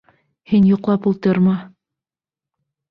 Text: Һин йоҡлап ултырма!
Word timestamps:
Һин 0.53 0.65
йоҡлап 0.69 1.07
ултырма! 1.13 1.55